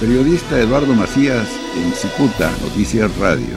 Periodista 0.00 0.56
Eduardo 0.60 0.94
Macías 0.94 1.48
en 1.74 1.92
Cicuta, 1.92 2.48
Noticias 2.62 3.18
Radio. 3.18 3.56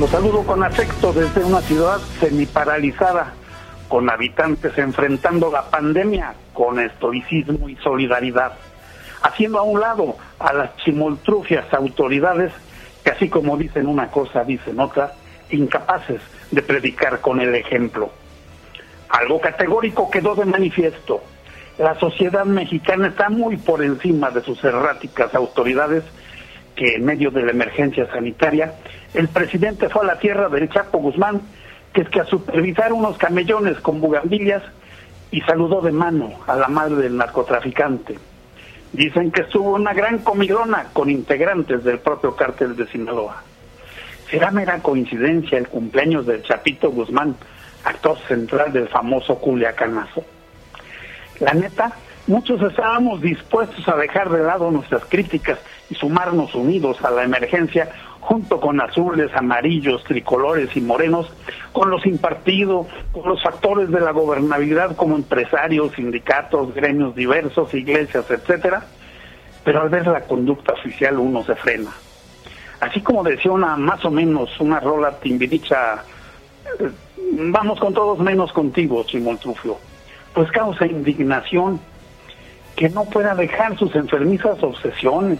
Los 0.00 0.08
saludo 0.08 0.44
con 0.44 0.64
afecto 0.64 1.12
desde 1.12 1.44
una 1.44 1.60
ciudad 1.60 1.98
semiparalizada, 2.20 3.34
con 3.86 4.08
habitantes 4.08 4.78
enfrentando 4.78 5.52
la 5.52 5.68
pandemia 5.68 6.32
con 6.54 6.80
estoicismo 6.80 7.68
y 7.68 7.76
solidaridad, 7.76 8.54
haciendo 9.20 9.58
a 9.58 9.62
un 9.64 9.78
lado 9.78 10.16
a 10.38 10.54
las 10.54 10.74
chimoltrufias 10.78 11.70
autoridades 11.74 12.50
que 13.04 13.10
así 13.10 13.28
como 13.28 13.58
dicen 13.58 13.88
una 13.88 14.10
cosa, 14.10 14.42
dicen 14.42 14.80
otra, 14.80 15.12
incapaces 15.50 16.22
de 16.50 16.62
predicar 16.62 17.20
con 17.20 17.42
el 17.42 17.54
ejemplo. 17.54 18.10
Algo 19.10 19.38
categórico 19.38 20.10
quedó 20.10 20.34
de 20.34 20.46
manifiesto. 20.46 21.20
La 21.78 21.98
sociedad 21.98 22.44
mexicana 22.44 23.08
está 23.08 23.28
muy 23.28 23.56
por 23.56 23.82
encima 23.82 24.30
de 24.30 24.42
sus 24.42 24.62
erráticas 24.62 25.34
autoridades 25.34 26.04
que 26.76 26.94
en 26.94 27.04
medio 27.04 27.32
de 27.32 27.42
la 27.42 27.50
emergencia 27.50 28.06
sanitaria 28.12 28.74
el 29.12 29.26
presidente 29.26 29.88
fue 29.88 30.02
a 30.02 30.06
la 30.06 30.18
tierra 30.20 30.48
del 30.48 30.68
Chapo 30.68 30.98
Guzmán, 30.98 31.40
que 31.92 32.02
es 32.02 32.08
que 32.08 32.20
a 32.20 32.26
supervisar 32.26 32.92
unos 32.92 33.18
camellones 33.18 33.78
con 33.80 34.00
bugambillas 34.00 34.62
y 35.32 35.40
saludó 35.40 35.80
de 35.80 35.90
mano 35.90 36.32
a 36.46 36.54
la 36.54 36.68
madre 36.68 36.96
del 36.96 37.16
narcotraficante. 37.16 38.18
Dicen 38.92 39.32
que 39.32 39.42
estuvo 39.42 39.74
una 39.74 39.92
gran 39.94 40.18
comidona 40.18 40.86
con 40.92 41.10
integrantes 41.10 41.82
del 41.82 41.98
propio 41.98 42.36
cártel 42.36 42.76
de 42.76 42.86
Sinaloa. 42.86 43.42
¿Será 44.30 44.52
mera 44.52 44.78
coincidencia 44.78 45.58
el 45.58 45.68
cumpleaños 45.68 46.24
del 46.26 46.44
Chapito 46.44 46.90
Guzmán, 46.92 47.34
actor 47.84 48.16
central 48.28 48.72
del 48.72 48.88
famoso 48.88 49.40
Culiacanazo? 49.40 50.24
La 51.40 51.52
neta, 51.52 51.92
muchos 52.26 52.62
estábamos 52.62 53.20
dispuestos 53.20 53.86
a 53.88 53.96
dejar 53.96 54.30
de 54.30 54.42
lado 54.42 54.70
nuestras 54.70 55.04
críticas 55.06 55.58
y 55.90 55.94
sumarnos 55.94 56.54
unidos 56.54 57.02
a 57.04 57.10
la 57.10 57.24
emergencia 57.24 57.90
junto 58.20 58.58
con 58.58 58.80
azules, 58.80 59.30
amarillos, 59.34 60.02
tricolores 60.04 60.74
y 60.76 60.80
morenos, 60.80 61.30
con 61.72 61.90
los 61.90 62.06
impartidos, 62.06 62.86
con 63.12 63.28
los 63.28 63.42
factores 63.42 63.90
de 63.90 64.00
la 64.00 64.12
gobernabilidad 64.12 64.96
como 64.96 65.16
empresarios, 65.16 65.92
sindicatos, 65.92 66.74
gremios 66.74 67.14
diversos, 67.14 67.74
iglesias, 67.74 68.30
etcétera, 68.30 68.82
pero 69.62 69.82
al 69.82 69.90
ver 69.90 70.06
la 70.06 70.22
conducta 70.22 70.72
oficial 70.72 71.18
uno 71.18 71.44
se 71.44 71.54
frena. 71.54 71.90
Así 72.80 73.02
como 73.02 73.22
decía 73.22 73.52
una 73.52 73.76
más 73.76 74.02
o 74.04 74.10
menos 74.10 74.58
una 74.58 74.80
rola 74.80 75.18
timbiricha, 75.18 76.02
eh, 76.80 76.90
vamos 77.32 77.78
con 77.78 77.92
todos 77.92 78.18
menos 78.20 78.52
contigo, 78.52 79.04
Simón 79.04 79.36
Trufio, 79.38 79.76
pues 80.34 80.50
causa 80.50 80.86
indignación 80.86 81.80
que 82.76 82.88
no 82.88 83.04
pueda 83.04 83.34
dejar 83.34 83.78
sus 83.78 83.94
enfermizas 83.94 84.62
obsesiones, 84.62 85.38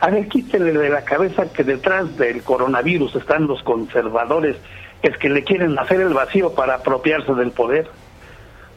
a 0.00 0.10
ver, 0.10 0.26
quítele 0.26 0.72
de 0.72 0.88
la 0.88 1.04
cabeza 1.04 1.52
que 1.52 1.62
detrás 1.62 2.16
del 2.16 2.42
coronavirus 2.42 3.14
están 3.16 3.46
los 3.46 3.62
conservadores, 3.62 4.56
es 5.02 5.16
que 5.18 5.28
le 5.28 5.44
quieren 5.44 5.78
hacer 5.78 6.00
el 6.00 6.14
vacío 6.14 6.54
para 6.54 6.74
apropiarse 6.74 7.34
del 7.34 7.52
poder. 7.52 7.88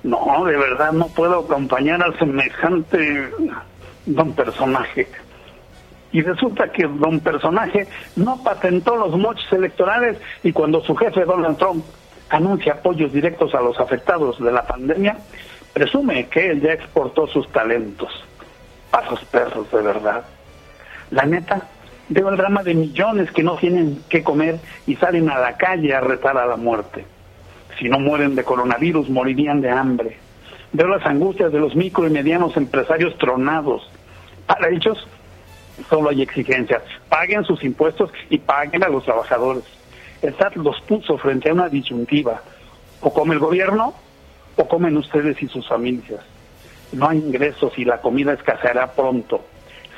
No, 0.03 0.45
de 0.45 0.55
verdad 0.55 0.91
no 0.91 1.07
puedo 1.07 1.39
acompañar 1.39 2.03
al 2.03 2.17
semejante 2.19 3.31
don 4.05 4.33
personaje. 4.33 5.07
Y 6.11 6.21
resulta 6.21 6.71
que 6.71 6.83
don 6.85 7.19
personaje 7.19 7.87
no 8.15 8.41
patentó 8.43 8.95
los 8.95 9.17
moches 9.17 9.51
electorales 9.51 10.17
y 10.43 10.51
cuando 10.51 10.83
su 10.83 10.95
jefe 10.95 11.25
Donald 11.25 11.57
Trump 11.57 11.83
anuncia 12.29 12.73
apoyos 12.73 13.13
directos 13.13 13.53
a 13.53 13.61
los 13.61 13.79
afectados 13.79 14.43
de 14.43 14.51
la 14.51 14.65
pandemia, 14.65 15.17
presume 15.73 16.27
que 16.27 16.51
él 16.51 16.61
ya 16.61 16.73
exportó 16.73 17.27
sus 17.27 17.49
talentos. 17.51 18.09
Pasos 18.91 19.23
perros, 19.25 19.69
de 19.71 19.81
verdad. 19.81 20.23
La 21.11 21.25
neta, 21.25 21.67
veo 22.09 22.29
el 22.29 22.37
drama 22.37 22.63
de 22.63 22.73
millones 22.73 23.31
que 23.31 23.43
no 23.43 23.57
tienen 23.57 24.03
qué 24.09 24.23
comer 24.23 24.59
y 24.87 24.95
salen 24.95 25.29
a 25.29 25.39
la 25.39 25.57
calle 25.57 25.93
a 25.93 26.01
retar 26.01 26.37
a 26.37 26.45
la 26.45 26.55
muerte. 26.55 27.05
Si 27.79 27.89
no 27.89 27.99
mueren 27.99 28.35
de 28.35 28.43
coronavirus, 28.43 29.09
morirían 29.09 29.61
de 29.61 29.69
hambre. 29.69 30.17
Veo 30.71 30.87
las 30.87 31.05
angustias 31.05 31.51
de 31.51 31.59
los 31.59 31.75
micro 31.75 32.07
y 32.07 32.09
medianos 32.09 32.57
empresarios 32.57 33.17
tronados. 33.17 33.89
Para 34.45 34.69
ellos 34.69 35.07
solo 35.89 36.09
hay 36.09 36.21
exigencias. 36.21 36.83
Paguen 37.09 37.43
sus 37.43 37.63
impuestos 37.63 38.11
y 38.29 38.37
paguen 38.37 38.83
a 38.83 38.89
los 38.89 39.03
trabajadores. 39.03 39.63
El 40.21 40.35
SAT 40.37 40.55
los 40.57 40.79
puso 40.81 41.17
frente 41.17 41.49
a 41.49 41.53
una 41.53 41.69
disyuntiva. 41.69 42.41
O 43.01 43.13
come 43.13 43.33
el 43.33 43.39
gobierno 43.39 43.93
o 44.55 44.67
comen 44.67 44.97
ustedes 44.97 45.41
y 45.41 45.47
sus 45.47 45.67
familias. 45.67 46.21
No 46.93 47.09
hay 47.09 47.17
ingresos 47.17 47.77
y 47.77 47.85
la 47.85 47.99
comida 47.99 48.33
escaseará 48.33 48.91
pronto 48.93 49.41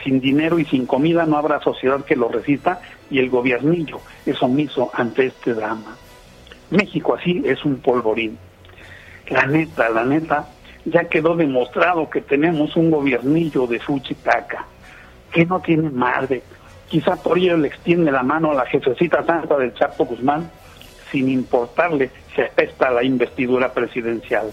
sin 0.03 0.19
dinero 0.19 0.59
y 0.59 0.65
sin 0.65 0.85
comida 0.85 1.25
no 1.25 1.37
habrá 1.37 1.59
sociedad 1.59 2.03
que 2.05 2.15
lo 2.15 2.29
resista 2.29 2.79
y 3.09 3.19
el 3.19 3.29
gobiernillo 3.29 3.99
es 4.25 4.41
omiso 4.41 4.89
ante 4.93 5.27
este 5.27 5.53
drama. 5.53 5.97
México 6.69 7.15
así 7.15 7.41
es 7.45 7.63
un 7.65 7.77
polvorín. 7.77 8.37
La 9.29 9.45
neta, 9.45 9.89
la 9.89 10.05
neta, 10.05 10.47
ya 10.85 11.05
quedó 11.05 11.35
demostrado 11.35 12.09
que 12.09 12.21
tenemos 12.21 12.75
un 12.75 12.91
gobiernillo 12.91 13.67
de 13.67 13.79
fuchitaca, 13.79 14.65
que 15.31 15.45
no 15.45 15.59
tiene 15.59 15.89
madre. 15.89 16.41
Quizá 16.87 17.15
por 17.17 17.37
ello 17.37 17.57
le 17.57 17.67
extiende 17.67 18.11
la 18.11 18.23
mano 18.23 18.51
a 18.51 18.55
la 18.55 18.65
jefecita 18.65 19.23
santa 19.23 19.57
del 19.57 19.73
Chapo 19.73 20.05
Guzmán, 20.05 20.49
sin 21.11 21.29
importarle 21.29 22.09
si 22.33 22.41
apesta 22.41 22.91
la 22.91 23.03
investidura 23.03 23.73
presidencial. 23.73 24.51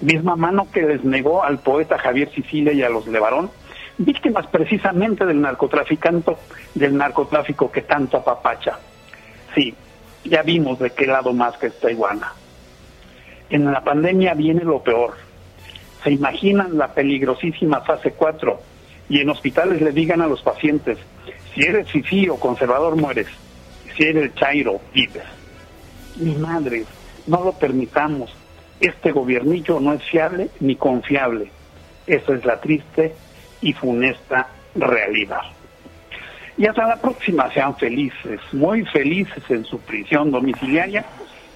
Misma 0.00 0.36
mano 0.36 0.68
que 0.72 0.82
les 0.82 1.04
negó 1.04 1.42
al 1.42 1.58
poeta 1.58 1.98
Javier 1.98 2.30
Sicilia 2.32 2.72
y 2.72 2.82
a 2.82 2.88
los 2.88 3.06
Levarón 3.06 3.50
víctimas 3.98 4.46
precisamente 4.46 5.26
del 5.26 5.40
narcotraficante, 5.40 6.36
del 6.74 6.96
narcotráfico 6.96 7.70
que 7.70 7.82
tanto 7.82 8.18
apapacha. 8.18 8.78
Sí, 9.54 9.74
ya 10.24 10.42
vimos 10.42 10.78
de 10.78 10.90
qué 10.90 11.06
lado 11.06 11.32
más 11.32 11.58
que 11.58 11.66
esta 11.66 11.90
iguana. 11.90 12.32
En 13.50 13.70
la 13.70 13.82
pandemia 13.82 14.34
viene 14.34 14.62
lo 14.62 14.82
peor. 14.82 15.14
Se 16.04 16.12
imaginan 16.12 16.78
la 16.78 16.94
peligrosísima 16.94 17.80
fase 17.80 18.12
4 18.12 18.60
y 19.08 19.20
en 19.20 19.30
hospitales 19.30 19.80
le 19.80 19.90
digan 19.90 20.22
a 20.22 20.28
los 20.28 20.42
pacientes, 20.42 20.98
si 21.58 21.64
eres 21.64 21.90
fifí 21.90 22.28
conservador 22.38 22.94
mueres, 22.94 23.26
si 23.96 24.04
eres 24.04 24.32
chairo 24.36 24.80
vives. 24.94 25.24
Mi 26.16 26.34
madre, 26.36 26.84
no 27.26 27.42
lo 27.42 27.52
permitamos. 27.52 28.30
Este 28.80 29.10
gobiernillo 29.10 29.80
no 29.80 29.92
es 29.92 30.02
fiable 30.04 30.50
ni 30.60 30.76
confiable. 30.76 31.50
Esa 32.06 32.34
es 32.34 32.44
la 32.44 32.60
triste 32.60 33.12
y 33.60 33.72
funesta 33.72 34.46
realidad. 34.76 35.40
Y 36.56 36.66
hasta 36.66 36.86
la 36.86 36.96
próxima, 36.96 37.52
sean 37.52 37.74
felices, 37.76 38.40
muy 38.52 38.84
felices 38.84 39.42
en 39.48 39.64
su 39.64 39.80
prisión 39.80 40.30
domiciliaria 40.30 41.04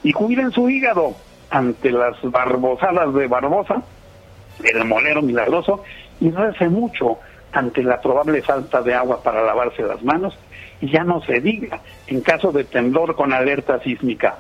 y 0.02 0.12
cuiden 0.12 0.50
su 0.50 0.69
hígado 0.69 1.14
ante 1.48 1.92
las 1.92 2.16
barbosadas 2.22 3.14
de 3.14 3.28
Barbosa, 3.28 3.82
el 4.64 4.84
molero 4.84 5.22
milagroso, 5.22 5.84
y 6.20 6.30
rece 6.30 6.69
mucho 6.69 7.19
ante 7.52 7.82
la 7.82 8.00
probable 8.00 8.42
falta 8.42 8.82
de 8.82 8.94
agua 8.94 9.22
para 9.22 9.44
lavarse 9.44 9.82
las 9.82 10.02
manos, 10.02 10.36
y 10.80 10.90
ya 10.90 11.04
no 11.04 11.22
se 11.22 11.40
diga 11.40 11.80
en 12.06 12.20
caso 12.20 12.50
de 12.50 12.64
temblor 12.64 13.14
con 13.14 13.32
alerta 13.32 13.80
sísmica, 13.80 14.36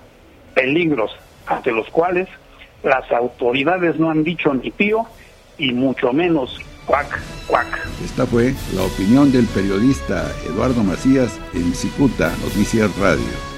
peligros 0.54 1.12
ante 1.46 1.70
los 1.72 1.88
cuales 1.88 2.28
las 2.82 3.10
autoridades 3.12 3.98
no 3.98 4.10
han 4.10 4.24
dicho 4.24 4.52
ni 4.54 4.70
pío 4.70 5.06
y 5.58 5.72
mucho 5.72 6.12
menos 6.12 6.60
cuac, 6.86 7.20
cuac. 7.46 7.86
Esta 8.04 8.26
fue 8.26 8.54
la 8.74 8.82
opinión 8.82 9.30
del 9.30 9.46
periodista 9.46 10.30
Eduardo 10.46 10.82
Macías 10.82 11.38
en 11.54 11.72
Cicuta 11.74 12.32
Noticias 12.42 12.90
Radio. 12.98 13.51